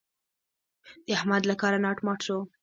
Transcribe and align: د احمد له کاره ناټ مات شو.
د 1.05 1.07
احمد 1.17 1.43
له 1.49 1.55
کاره 1.61 1.79
ناټ 1.85 1.97
مات 2.05 2.19
شو. 2.25 2.37